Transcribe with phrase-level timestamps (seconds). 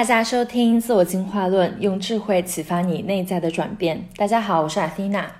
[0.00, 4.08] 大家收听《自我进化论》，用智慧启发你内在的转变。
[4.16, 5.30] 大家好，我是阿菲娜，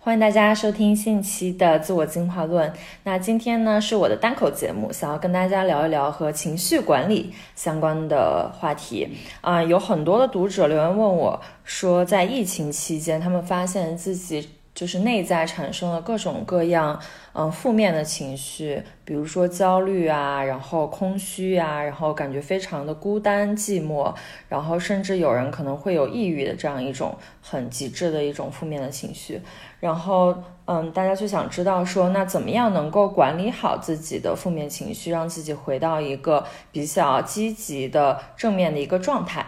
[0.00, 2.68] 欢迎大家收听新一期的《自我进化论》。
[3.04, 9.08] 那今天呢是我的单口节目，想要跟大家聊一聊和情绪管理相关的话题。
[9.40, 14.48] 啊，有很多的读者留言问我，说在疫情期间，他们发现自己。
[14.78, 16.96] 就是内在产生了各种各样，
[17.32, 24.14] 嗯，负面的情绪，比如说焦虑啊，然后空虚啊，然后感觉非常的孤单寂寞，
[24.48, 29.42] 然后甚至有人可能会有抑郁的这样一种很极致的一种负面的情绪。
[29.80, 30.32] 然后，
[30.66, 39.44] 嗯，大家就想知道说，那怎么样能够管理好自己的负面情绪，让自己回到一个比较积极的正面的一个状态？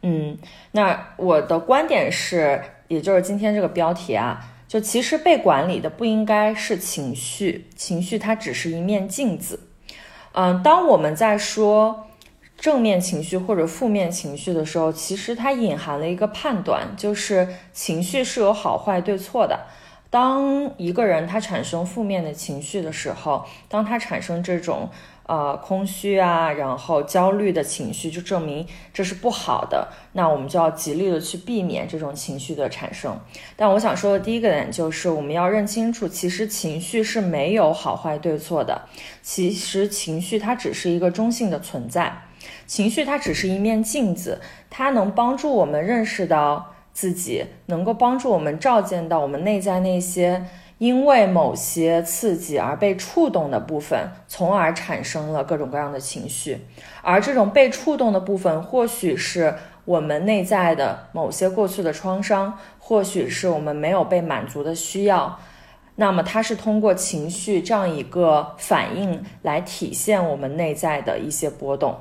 [0.00, 0.38] 嗯，
[0.70, 4.48] 那我的观点是，也就是今天这个标题啊。
[4.72, 9.60] 就其实被管理的不应该是情绪，情绪它只是一面镜子。
[10.32, 12.06] 嗯，当我们在说
[12.56, 19.66] 正面情绪或者负面情绪的时候，其实它隐含了一个判断，就是情绪是有好坏对错的。
[20.08, 24.88] 当一个人他产生负面的情绪的时候，当他产生这种。
[25.32, 29.88] 呃，空虚啊，然后焦虑的情绪，就证明这是不好的。
[30.12, 33.18] 那我们就要极力的去避免这种情绪的产生。
[33.56, 38.82] 但我想说的第一个点就是，我们要认清楚，其实情绪是没有好坏对错的。
[39.22, 42.12] 其实情绪它只是一个中性的存在，
[42.66, 44.38] 情绪它只是一面镜子，
[44.68, 50.44] 它能帮助我们认识到自己，能够帮助我们照见到我们内在那些。
[50.82, 56.58] 因为某些刺激而被触动的部分，从而产生了各种各样的情绪，
[57.02, 59.54] 而这种被触动的部分，或许是
[59.84, 65.38] 我们内在的某些过去的创伤，或许是我们没有被满足的需要，
[65.94, 71.96] 那么它是通过情绪这样一个反应来体现我们内在的一些波动。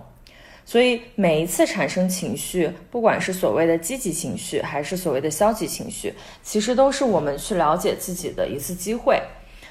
[0.64, 9.22] 所以每一次产生情绪，不管是所谓的积极情绪，还是所谓的消极情绪，其实都是我们去了解自己的一次机会。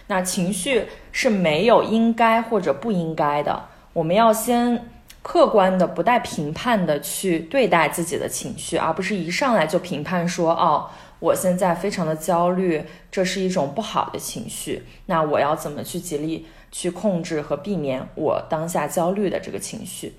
[0.09, 4.91] 那情绪是没有应该或者不应该的，我们要先
[5.23, 10.91] 客观的、不带评判的去对待自己的情绪，而不是一上来就评判说：“哦，
[11.21, 20.14] 我现在非常的焦虑，这是一种不好的情绪。”那我要怎么去极力去控制和避免我当下焦虑的这个情绪？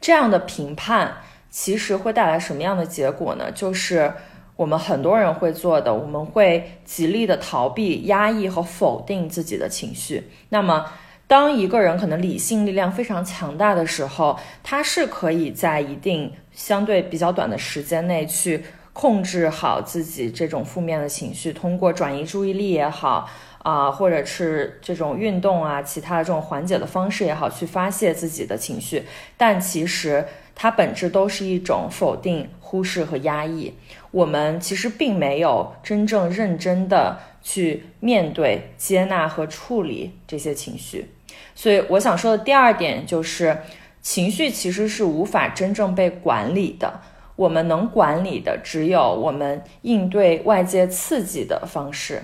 [0.00, 1.16] 这样的评判
[1.50, 3.50] 其实会带来什么样的结果呢？
[3.52, 4.12] 就是
[4.56, 10.30] 我们很多人会做的，我们会极力的逃避、压抑和否定自己的情绪。
[10.50, 10.86] 那么，
[11.26, 23.28] 当一个人可能理性力量非常强大的时候，他是可以在一定相对比较短的时间内去控制好自己这种负面的情绪，通过转移注意力也好。
[23.66, 29.02] 啊，或者是这种运动啊，其他的这种缓解的方式也好，去发泄自己的情绪，
[29.36, 33.74] 但其实它本质都是一种否定、忽视和压抑。
[34.12, 41.10] 我们其实并没有真正认真的去面对、接纳和处理这些情绪。
[41.56, 43.58] 所以我想说的第二点就是，
[44.00, 47.00] 情绪其实是无法真正被管理的。
[47.34, 52.22] 我们能管理的只有我们应对外界刺激的方式。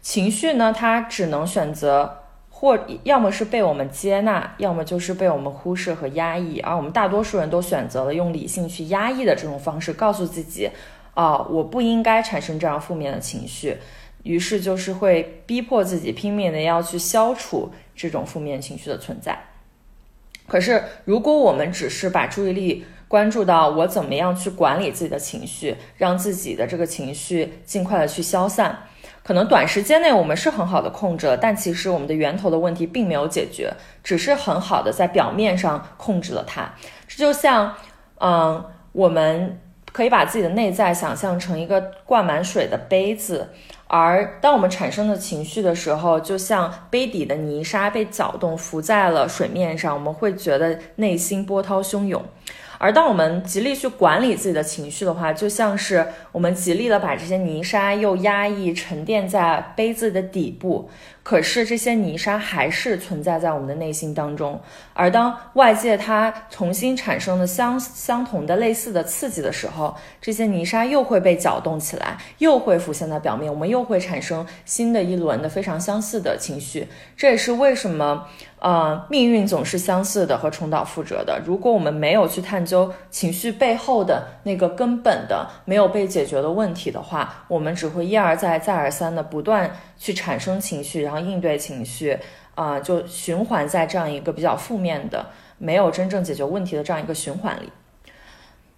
[0.00, 2.18] 情绪呢，它只能选择
[2.50, 6.60] 或要么是被我们接纳，要么就是被我们忽视和压抑。
[6.60, 10.70] 而我们大多数人都选择了用理性去压抑的这种方式，告诉自己，
[11.14, 13.76] 啊，我不应该产生这样负面的情绪。
[14.24, 19.38] 于是就是会逼迫自己拼命的要去消除这种负面情绪的存在。
[20.46, 28.76] 可是，如果我们只是把注意力关注到我怎么样去管理自己的情绪，让自己的这个情绪尽快的去消散。
[29.28, 33.70] 可能短时间内我们是很好的控制了，但其实我们的源头的问题并没有解决，
[34.02, 36.72] 只是很好的在表面上控制了它。
[37.06, 37.74] 这就像，
[38.20, 39.60] 嗯，我们
[39.92, 43.50] 可以把自己的内在想象成一个灌满水的杯子，
[43.86, 52.24] 而当我们产生的情绪的时候，就像杯底的泥沙被搅动浮在了水面上，我们会觉得内心波涛汹涌。
[52.78, 60.88] 而当我们极力去管理自己的情绪的话，就像是我们极力的把这些泥沙又压抑沉淀在杯子的底部。
[61.28, 64.58] 可是这些泥沙还是存在在我们的内心当中，
[64.94, 76.88] 而当外界它重新产生了相相同的类似的刺激的时候，这些泥沙又会被搅动起来，又会浮现在表面，我们又会产生新的一轮的非常相似的情绪。
[77.14, 78.26] 这也是为什么，
[78.60, 81.38] 呃，命运总是相似的和重蹈覆辙的。
[81.44, 89.70] 如果我们没有去探究情绪背后的那个根本的没有被解决的问题的话，我们只会一而再再而三的不断。
[89.98, 92.16] 去产生情绪，然后应对情绪，
[92.54, 95.26] 啊，就循环在这样一个比较负面的、
[95.58, 97.68] 没有真正解决问题的这样一个循环里。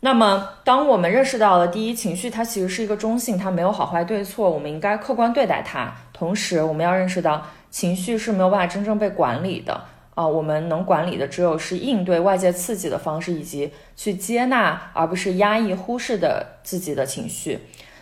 [0.03, 5.93] 那么，当我们认识到了第一情绪，它其实是一个中性，它没有好坏对错，我们应该客观对待它。
[6.15, 9.79] 同时，我们要认识到情绪是没有办法真正被管理的
[10.15, 17.59] 啊，我们能管理的只有是应对外界刺激的方式，以及去接纳而不是压抑、忽视的自己的情绪。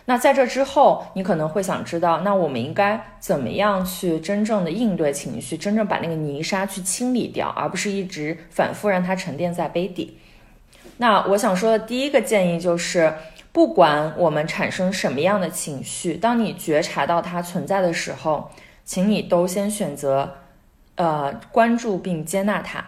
[0.09, 10.17] 那在这之后，你可能会想知道，那我们应该怎么样去真正的应对情绪，真正把那个泥沙去清理掉，而不是一直反复让它沉淀在杯底。
[10.97, 13.13] 那我想说的第一个建议就是，
[13.51, 18.49] 不管我们产生什么样的情绪，当你觉察到它存在的时候，
[18.83, 20.37] 请你都先选择，
[20.95, 22.83] 呃，关注并接纳它。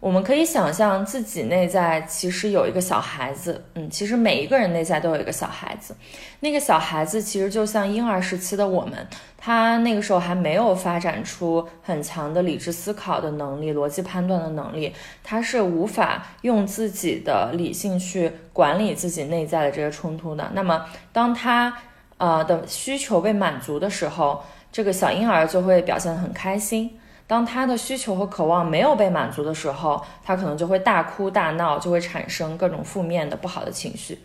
[0.00, 5.96] 我们可以想象自己内在其实有一个小孩子，嗯，其实每一个人内在都有一个小孩子。
[6.38, 9.04] 那个小孩子其实就像婴儿时期的我们，
[9.36, 20.48] 他那个时候还没有发展出很强的理智思考的能力、逻辑判断的能力，他是无法用自己的理性去管理自己内在的这些冲突的。
[20.54, 21.76] 那么，当他
[22.18, 26.96] 呃的需求被满足的时候，这个小婴儿就会表现得很开心。
[27.28, 34.18] 当他的需求和渴望没有被满足的时候，他可能就会大哭大闹，就会产生各种负面的不好的情绪。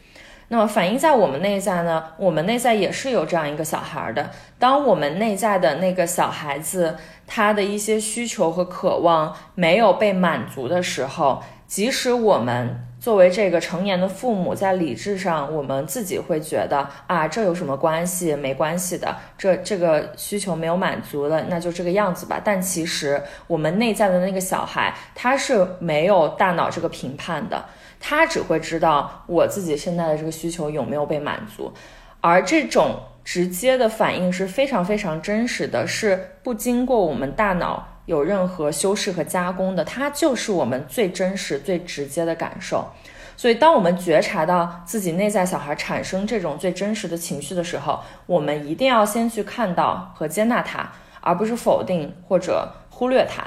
[0.48, 2.04] 那么反映在我们内在呢？
[2.18, 4.32] 我们内在也是有这样一个小孩的。
[4.58, 6.96] 当我们内在的那个小孩子，
[7.28, 12.88] 他的一些需求和渴望没有被满足的时候，即使我们。
[13.04, 18.34] 作为这个成年的父母，在理智上，我们自己会觉得啊，这有什么关系？
[18.34, 22.40] 没关系的，这这个需求没有满足了，那就这个样子吧。
[22.42, 27.66] 但其实我们内在的那个小孩，他是没有大脑这个评判的，
[28.00, 31.74] 他只会知道我自己现在的这个需求有没有被满足，
[32.22, 37.90] 而这种直接的反应是非常非常真实的，是不经过我们大脑。
[38.06, 42.88] 有任何修饰和加工的，它就是我们最真实、最直接的感受。
[43.36, 53.44] 所以，当我们觉察到自己内在小孩产生这种最真实的情绪的时候，我们一定要先去看到和接纳它，而不是否定或者忽略它。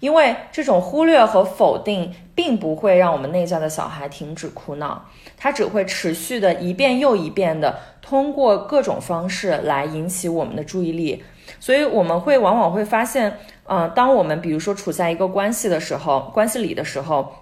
[0.00, 5.06] 因为这种忽略和否定，并不会让我们内在的小孩停止哭闹，
[5.38, 11.24] 它只会持续的一遍又一遍的通过各种方式来引起我们的注意力。
[11.58, 13.38] 所以，我们会往往会发现。
[13.72, 17.32] 嗯，当我们比如说处在一个关系的时候，关系里的时候，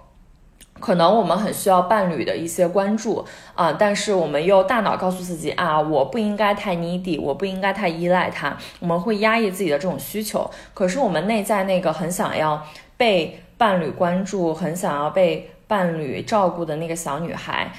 [0.79, 3.25] 可能我们很需要伴侣的一些关注
[3.55, 10.47] 啊，但是我们又大脑告诉自己啊，我不应该太 needy，我不应该太依赖他，我们会压抑自己的这种需求。
[10.75, 12.63] 可是我们内在那个很想要
[12.95, 17.71] 被伴侣关注、很想要被伴侣照顾的那个小女孩。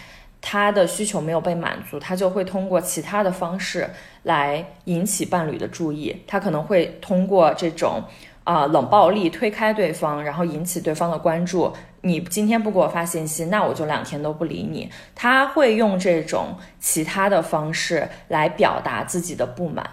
[0.42, 3.90] 他的需求没有被满足，他就会通过其他的方式
[4.22, 6.22] 来引起伴侣的注意。
[6.26, 8.02] 他可能会通过这种
[8.44, 11.72] 啊冷暴力推开对方，然后引起对方的关注。
[12.02, 14.90] 你今天不给我发信息，那我就两天都不理你。
[15.14, 19.88] 他会用这种其他的方式来表达自己的不满。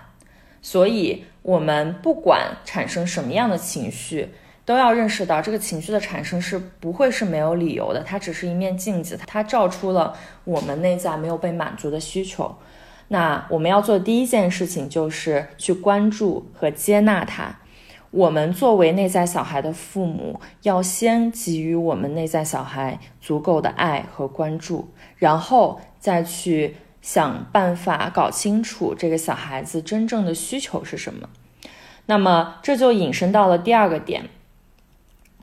[0.61, 4.33] 所以，我们不管产生什么样的情绪。
[4.65, 10.13] 都要认识到，这个情绪的产生是不会是没有理由的，它只是一面镜子，它照出了
[10.43, 12.53] 我们内在没有被满足的需求。
[13.07, 17.55] 那我们要做的第一件事情就是去关注和接纳它。
[18.11, 31.29] 我们作为内在小孩的父母，要先给予我们内在小孩足够的爱和关注，然后再去想办法搞清楚这个小孩子真正的需求是什么。
[32.05, 34.29] 那么这就引申到了第二个点。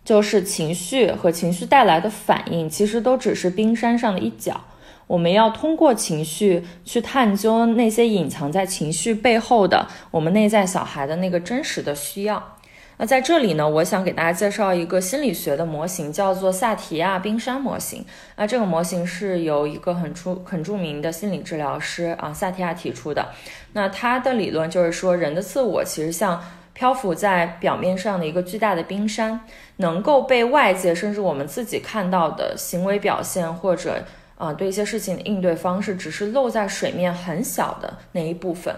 [0.05, 4.61] 就是情绪和情绪带来的反应，其实都只是冰山上的一角。
[5.07, 12.57] 我们要通过情绪去探究那些隐藏在情绪背后的我们内在小孩的那个真实的需要。
[12.97, 18.05] 那在这里呢，我想给大家介绍一个心理学的模型，叫做萨提亚冰山模型。
[18.37, 23.31] 那这个模型是由一个很出很著名的心理治疗师啊萨提亚提出的。
[23.73, 26.43] 那他的理论就是说，人的自我其实像。
[26.77, 29.43] 漂浮在表面上的一个巨大的冰山，
[29.77, 34.03] 能够被外界甚至我们自己看到的行为表现，或者
[34.45, 38.75] 啊对一些事情的应对方式，只是露在水面很小的那一部分，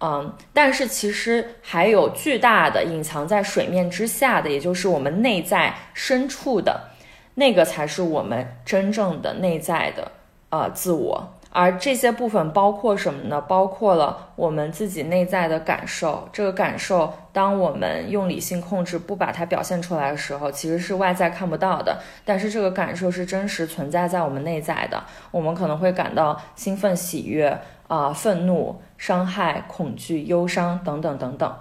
[0.00, 6.90] 嗯，但是其实还有巨大的隐藏在水面之下的，也就是我们内在深处的
[7.34, 10.12] 那个，才是我们真正的内在的
[10.50, 11.39] 呃自我。
[11.52, 13.40] 而这些部分包括什么呢？
[13.40, 16.28] 包括了我们自己内在的感受。
[16.32, 22.00] 这个感受，当我们用理性控制不把它表现出来的时候，其实是外在看不到的。
[22.24, 25.02] 但是这个感受是真实存在在我们内在的。
[25.32, 31.52] 我们可能会感到兴奋、喜悦、啊愤怒、伤害、恐惧、忧伤等等等等。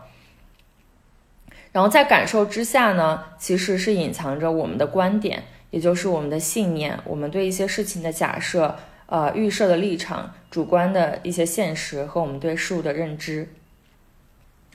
[1.71, 5.43] 然后在感受之下呢，其实是隐藏着我们的观点。
[5.71, 8.75] 也就是我们的信念，我们对一些事情的假设，
[9.09, 13.51] 呃，预设的立场，主观的一些现实和我们对事物的认知。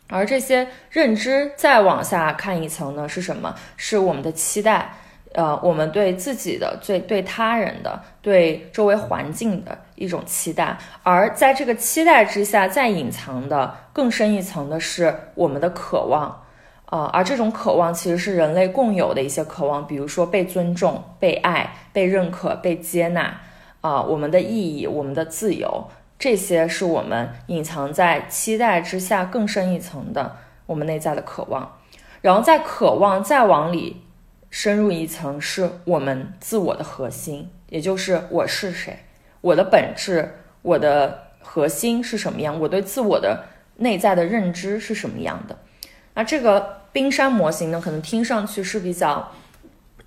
[0.08, 3.54] 而这些认知再往下看一层呢，是什么？
[3.76, 4.96] 是我们的期待。
[5.32, 16.40] 呃，我们对自己的、对对他人的、对周围环境的一种期待，而在这个期待之下，再隐藏的更深一层的是我们的渴望，
[16.86, 23.40] 啊，而这种渴望其实是人类共有的一些渴望，比如说被尊重、被爱、被认可、被接纳，
[23.84, 31.70] 啊，我们的意义、我们的自由，这些是我们隐藏在期待之下更深一层的我们内在的渴望，
[32.22, 34.00] 然后在渴望再往里。
[34.48, 39.00] 深入一层，是我们自我的核心，也就是我是谁，
[39.40, 43.46] 我的本质，我的核心是什么样，我对自我的
[43.78, 45.58] 内在的认知是什么样的。
[46.14, 49.32] 那这个冰山模型呢，可能听上去是比较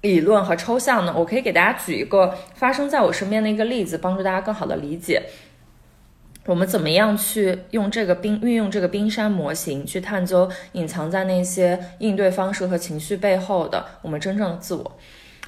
[0.08, 1.14] 理论和抽象呢。
[1.16, 5.24] 我可以给大家举一个发生在我身边的一个例子，帮助大家更好的理解。
[6.46, 14.98] 我们怎么样去用这个冰运用这个冰山模型去探究隐藏在那些应对方式和情绪背后的我们真正的自我？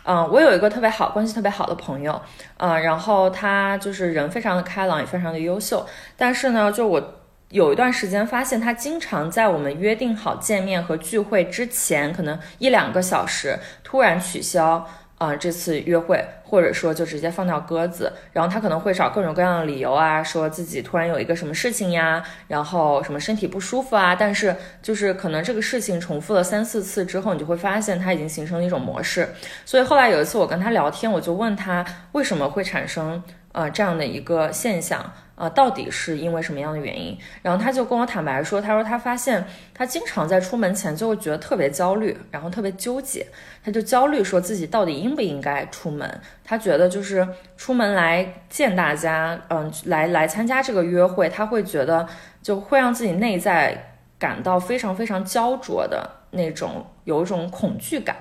[0.04, 2.20] 嗯，我有一个特别好关系特别好的朋友，
[2.58, 5.86] 嗯，然后他就是人非常的开朗，也非常的优秀，
[6.18, 7.19] 但是呢，就我
[7.50, 14.88] 有一段时间发现他经常在我们约定好见面和聚会之前，可能一两个小时突然取消。
[15.20, 29.28] 啊，这次约会，或者说就直接放掉鸽子，然后他可能会找各种各样的理由啊，说自己突然有一个什么事情呀，然后什么身体不舒服啊，但是就是可能这个事情重复了三四次之后，你就会发现他已经形成了一种模式。
[29.66, 35.14] 所以后来有一次我跟他聊天，我就问他为什么会产生呃这样的一个现象。
[35.40, 37.18] 啊，到底是因为什么样的原因？
[37.42, 39.42] 然后他就跟我坦白说，他说他发现
[39.74, 43.26] 他经常在出门前就会觉得特别焦虑，然后特别纠结，
[43.64, 46.20] 他就焦虑说自己到底应不应该出门。
[46.44, 47.26] 他觉得就是
[47.56, 52.06] 出门来见大家，嗯，来来参加这个约会，他会觉得
[52.44, 58.14] 就会让自己内在感到非常非常焦灼的那种，有一种恐惧感。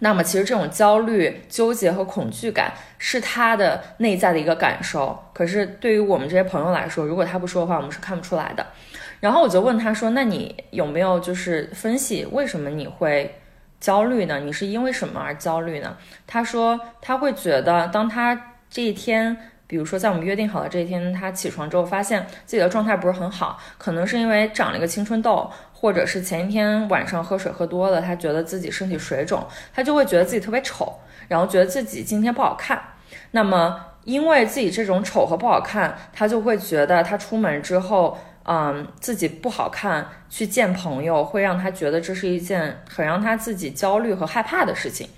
[0.00, 5.18] 那么，其实这种焦虑、纠结和恐惧感是他的内在的一个感受。
[5.32, 8.66] 可是，对于我们这些朋友来说，如果他不说的话，我们是看不出来的。
[9.20, 13.34] 然后我就问他说：“那你有没有就是分析为什么你会
[13.80, 14.38] 焦虑呢？
[14.38, 19.36] 你是因为什么而焦虑呢？”他说：“他会觉得，当他这一天，
[19.66, 32.82] 比如说在我们约定好的这一天，他起床之后，发现自己的状态不是很好，可能是因为长了一个青春痘。”或者是前一天晚上喝水喝多了，他觉得自己身体水肿，他就会觉得自己特别丑，然后觉得自己今天不好看。
[33.30, 45.08] 那么，因为自己这种丑和不好看，他就会觉得他出门之后，嗯，自己不好看，去见朋友会让他觉得这是一件很让他自己焦虑和害怕的事情。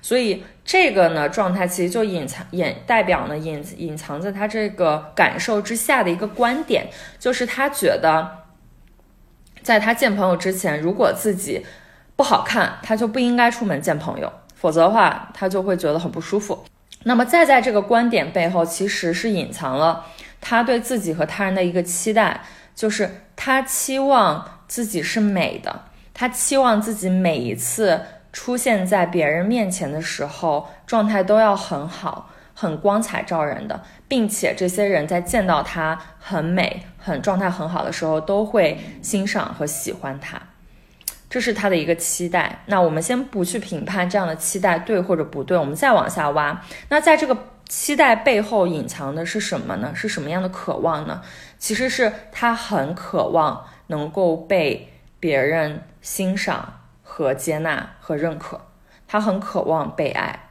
[0.00, 6.86] 所以，这个呢状态其实就隐藏、隐代表呢隐隐藏在他这个感受之下的一个观点，
[7.18, 8.47] 就是他觉得。
[9.68, 11.62] 在他见朋友之前，如果自己
[12.16, 16.64] 不好看，他就不应该出门见朋友，否则的话，他就会觉得很不舒服。
[17.02, 20.06] 那么，再在这个观点背后，其实是隐藏了
[20.40, 22.40] 他对自己和他人的一个期待，
[22.74, 25.82] 就是他期望自己是美的，
[26.14, 28.00] 他期望自己每一次
[28.32, 32.30] 出现在别人面前的时候，状态都要很好。
[32.60, 40.42] 很光彩照人的，并且这些人在见到她很美、很状态很好的时候，都会欣赏和喜欢她，
[41.30, 42.64] 这是他的一个期待。
[42.66, 46.60] 那我们先不去评判这样的期待对或者不对，我们再往下挖。
[46.88, 47.38] 那在这个
[47.68, 49.92] 期待背后隐藏的是什么呢？
[49.94, 51.22] 是什么样的渴望呢？
[51.58, 58.60] 其实是他很渴望能够被别人欣赏和接纳和认可，
[59.06, 60.48] 他很渴望被爱，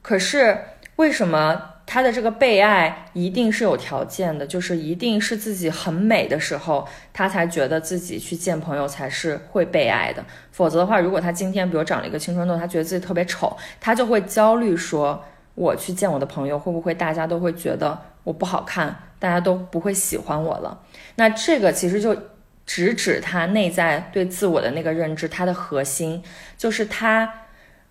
[0.00, 0.56] 可是。
[1.00, 4.46] 为什么他的这个被爱一定是有条件的？
[4.46, 10.22] 就是一定是自己很美的时候，他才觉得自己去见朋友才是会被爱的。
[10.52, 20.82] 否则的话，如果他今天比如长了一个青春痘，他觉得自己特别丑，他就会焦虑，说我去见我的朋友，会不会大家都会觉得我不好看，大家都不会喜欢我了？
[21.16, 22.14] 那这个其实就
[22.66, 26.22] 直指他内在对自我的那个认知，他的核心
[26.58, 27.46] 就是他。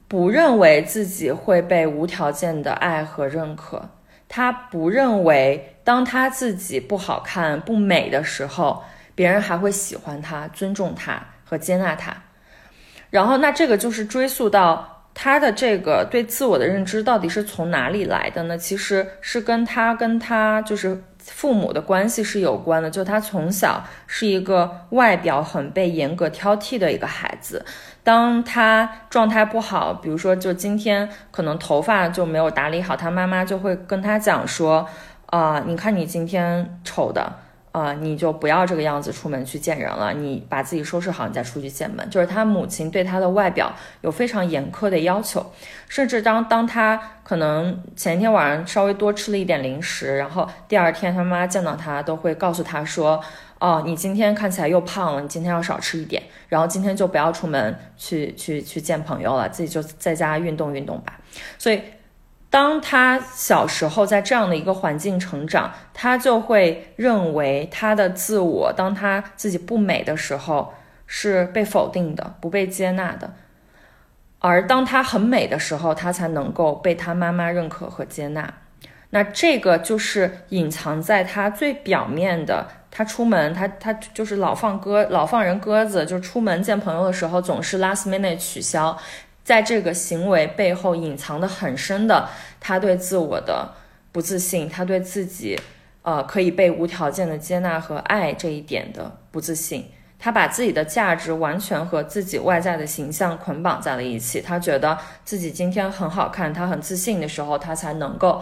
[0.09, 3.89] 不认为自己会被无条件的爱和认可，
[4.27, 12.11] 他不认为当他自己不好看、不美的时候，别人还会喜欢他、尊重他和接纳他。
[13.11, 18.57] 然后，那这个就是追溯到他的这个对自我的认知到底是从哪里来的呢？
[18.57, 21.03] 其实是跟他跟他就是。
[21.31, 27.65] 父母的关系是有关的，就他从小是一个外表很被严格挑剔的一个孩子。
[28.03, 34.87] 当他状态不好，比如说就今天可能头发就没有打理好，他妈妈就会跟他讲说
[35.27, 37.31] ：“啊，你看你今天丑的。”
[37.71, 42.09] 啊，你就不要这个样子出门去见人了，你把自己收拾好，你再出去见门。
[42.09, 43.71] 就是他母亲对他的外表
[44.01, 45.45] 有非常严苛的要求，
[45.87, 53.21] 甚至当当他可能前一天晚上稍微多吃了一点零食，然后第二天他妈见到他都会告诉他说
[53.59, 61.19] ：“哦，你今天看起来又胖了，你今天要少吃一点，然后今天就不要出门去去去见朋友了，自己就在家运动运动吧。”
[61.59, 61.79] 所以。
[62.49, 70.73] 当他小时候在这样的一个环境成长，他就会认为他的自我，当他自己不美的时候
[71.05, 73.27] 是被否定的、不被接纳的；
[74.39, 78.51] 而当他很美的时候，他才能够被他妈妈认可和接纳。
[79.11, 82.65] 那这个就是隐藏在他最表面的。
[82.91, 88.97] 他出门，他他就是老放鸽、老放人鸽子，就出门见朋友的时候总是 last minute 取消。
[89.49, 93.67] 在这个行为背后隐藏的很深的，他对自我的
[94.11, 95.59] 不自信，他对自己，
[96.03, 104.39] 呃，可以被无条件的接纳和爱这一点的不自信，他把自己的价值完全和自己外在的形象捆绑在了一起。
[104.39, 108.39] 他觉得自己今天很好看，他很自信的时候，他才能够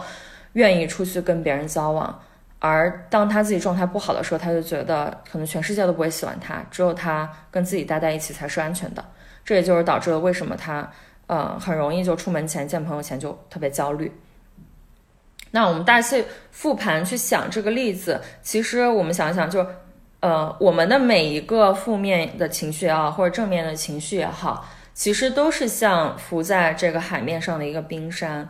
[0.52, 2.20] 愿意出去跟别人交往。
[2.58, 9.02] 而当他自己状态不好的时候，他就觉得可能全世界都不会喜欢他，只有他跟自己待在一起才是安全的。
[9.48, 10.86] 这也就是导致了为什么他，
[11.26, 14.12] 呃，很容易就出门前见朋友前就特别焦虑。
[15.52, 19.66] 那我们大家去复盘去想这个例子，其实我们想想，就，
[20.20, 28.46] 呃，我们的每一个负面的情绪也好，或者正面的情绪也好，其实都是像浮在这个海面上的一个冰山，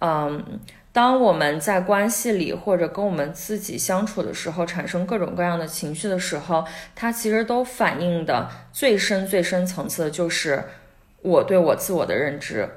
[0.00, 0.60] 嗯。
[0.94, 10.62] 当我们在关系里或者跟我们自己相处的时候，产生各种各样的情绪的时候，它其实都反映的最深最深层次的就是
[11.20, 12.68] 我对我自我的认知，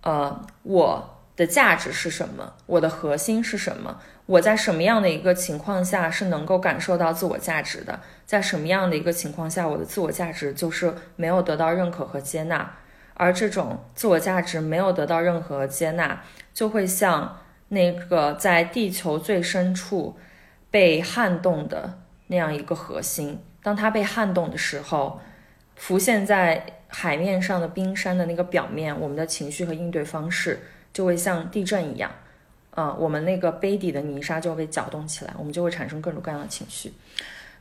[0.00, 2.54] 呃，我的价值是什么？
[2.64, 4.00] 我的核心是什么？
[4.24, 8.00] 我在什么样的一个情况下是能够感受到自我价值的？
[8.24, 12.76] 在什么样的一个情况下，我的自我价值就是没有得到认可和接纳？
[13.12, 16.22] 而这种自我价值没有得到任何接纳，
[16.54, 17.40] 就会像。
[17.72, 20.14] 那个在地球最深处
[20.70, 25.18] 被撼动的那样一个核心，当它被撼动的时候，
[25.74, 30.60] 浮现在海面上的冰山的那个表面，我们的情绪和应对方式
[30.92, 32.10] 就会像地震一样，
[32.72, 36.92] 啊，我们那个杯底的泥沙就会被搅动起来，我们就会产生各种各样的情绪。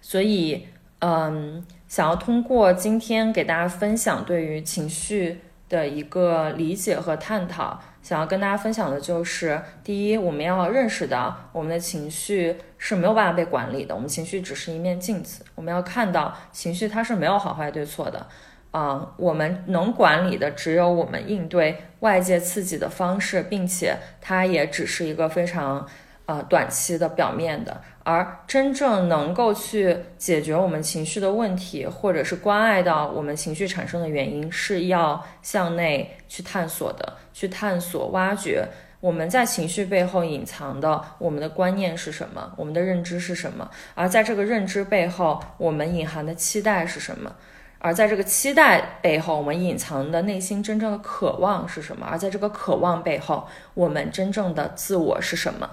[0.02, 0.67] 所以，
[1.00, 7.82] 嗯，想要通过今天给大家分享对于情绪的一个理解和探讨。
[8.02, 15.46] 想要跟大家分享的就是，第一，我们要认识到我们的情绪是没有办法被管理的，我们情绪只是一面镜子。
[15.56, 18.28] 我们要看到情绪它是没有好坏对错的，
[18.72, 25.88] 啊，我们能管理的只有我们应对外界刺激的方式，并且它也只是一个非常。
[26.32, 38.65] 呃，短期的表面的，而真正能够去解决我们情绪的问题，或者是关爱到我们情绪产生的原因，是要向内去探索的，去探索、挖掘
[39.02, 47.36] 我们在情绪背后隐藏的我们的观念是什么，我们的认知是什么，而在这个认知背后，我们隐含的期待是什么，
[47.80, 55.70] 而在这个期待背后，我们隐藏的内心真正的渴望是什么，而在这个渴望背后，我们真正的自我是什么。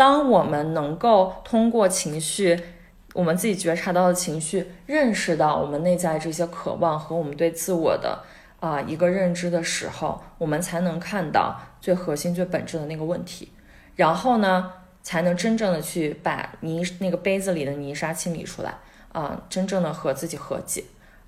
[0.00, 2.58] 当我们能够通过情绪，
[3.12, 8.18] 我们自己觉察到的情绪，认识到我们内在这些渴望和我们对自我的
[8.60, 13.52] 啊一个认知的时候，我们才能看到最核心、最本质的那个问题，
[13.94, 18.78] 然后呢，才能真正的去把泥那个杯子里的泥沙清理出来
[19.12, 20.82] 啊，真正的和自己和解。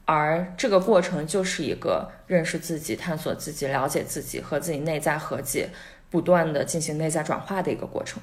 [0.06, 5.68] 而这个过程就是一个认识自己、探索自己、了解自己和自己内在和解，
[6.08, 8.22] 不断的进行内在转化的一个过程。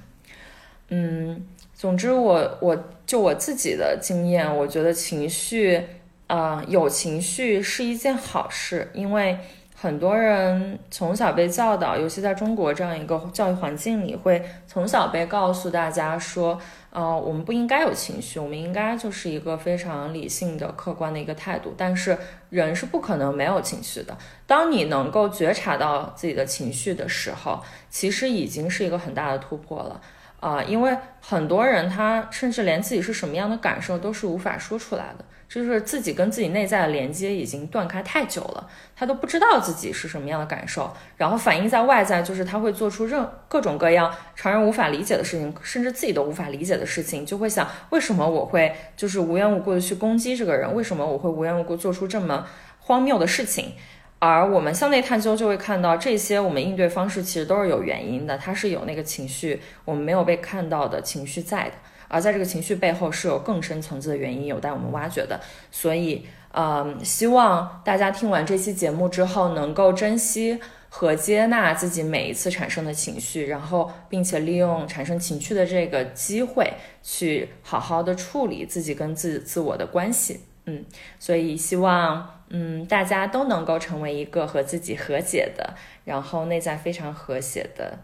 [0.90, 5.82] 嗯，总之，我我就我自己的经验，我觉得情绪，
[6.28, 9.38] 啊，有情绪是一件好事，因为
[9.76, 21.74] 很多人从小被教导，尤其在中国这样一个教育环境里，会从小被告诉大家说，呃，我们不应该有情绪，我们应该就是一个非常理性的、客观的一个态度。
[21.78, 22.18] 但是
[22.50, 24.18] 人是不可能没有情绪的。
[24.46, 30.02] 当你能够觉察到自己的情绪的时候，其实已经是一个很大的突破了。
[30.40, 52.48] 啊，因为很多人他甚至连自己是什么样的感受都是无法说出来的，就是自己跟自己内在的连接已经断开太久了，他都不知道自己是什么样的感受，然后反映在外在，就是他会做出任各种各样常人无法理解的事情，甚至自己都无法理解的事情，就会想为什么我会就是无缘无故的去攻击这个人，为什么我会无缘无故做出这么
[52.80, 53.74] 荒谬的事情？
[54.20, 61.74] 而我们向内探究，就会看到这些我们应对方式其实都是有原因的，它是有那个情绪我们没有被看到的情绪在的。
[62.10, 65.40] 而在这个情绪背后是有更深层次的原因有待我们挖掘的，
[65.72, 80.42] 所以，嗯，希望大家听完这期节目之后，能够珍惜和接纳自己每一次产生的情绪，然后，并且利用产生情绪的这个机会，去好好的处理自己跟自自我的关系。
[80.70, 80.86] 嗯，
[81.18, 85.74] 所以希望，嗯，大家都能够成为一个和自己和解的，
[86.06, 87.98] 然后内在非常和谐的，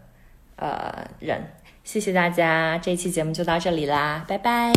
[0.56, 1.40] 呃，人。
[1.84, 4.72] 谢谢大家，这期节目就到这里啦，拜拜。